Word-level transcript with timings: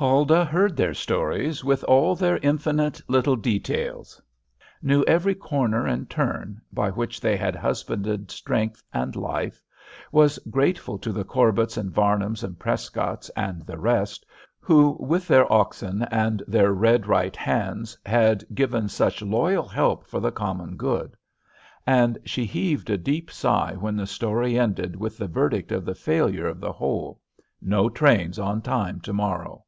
Huldah 0.00 0.44
heard 0.44 0.76
their 0.76 0.94
stories 0.94 1.64
with 1.64 1.82
all 1.82 2.14
their 2.14 2.36
infinite 2.38 3.02
little 3.08 3.34
details; 3.34 4.22
knew 4.80 5.02
every 5.08 5.34
corner 5.34 5.88
and 5.88 6.08
turn 6.08 6.60
by 6.72 6.90
which 6.90 7.20
they 7.20 7.36
had 7.36 7.56
husbanded 7.56 8.30
strength 8.30 8.80
and 8.94 9.16
life; 9.16 9.60
was 10.12 10.38
grateful 10.50 10.98
to 10.98 11.10
the 11.10 11.24
Corbetts 11.24 11.76
and 11.76 11.90
Varnums 11.92 12.44
and 12.44 12.56
Prescotts 12.60 13.28
and 13.34 13.62
the 13.62 13.76
rest, 13.76 14.24
who, 14.60 14.96
with 15.00 15.26
their 15.26 15.52
oxen 15.52 16.02
and 16.12 16.44
their 16.46 16.72
red 16.72 17.08
right 17.08 17.34
hands, 17.34 17.98
had 18.06 18.44
given 18.54 18.88
such 18.88 19.20
loyal 19.20 19.66
help 19.66 20.06
for 20.06 20.20
the 20.20 20.30
common 20.30 20.76
good; 20.76 21.16
and 21.88 22.18
she 22.24 22.44
heaved 22.44 22.88
a 22.88 22.96
deep 22.96 23.32
sigh 23.32 23.74
when 23.74 23.96
the 23.96 24.06
story 24.06 24.56
ended 24.56 24.94
with 24.94 25.18
the 25.18 25.26
verdict 25.26 25.72
of 25.72 25.84
the 25.84 25.96
failure 25.96 26.46
of 26.46 26.60
the 26.60 26.70
whole, 26.72 27.20
"No 27.60 27.88
trains 27.90 28.38
on 28.38 28.62
time 28.62 29.00
to 29.00 29.12
morrow." 29.12 29.64